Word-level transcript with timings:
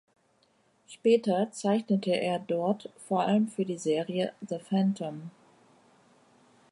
Später 0.87 1.51
zeichnete 1.51 2.09
er 2.19 2.39
dort 2.39 2.89
vor 3.07 3.21
allem 3.21 3.47
für 3.49 3.65
die 3.65 3.77
Serie 3.77 4.33
"The 4.49 4.57
Phantom". 4.57 5.29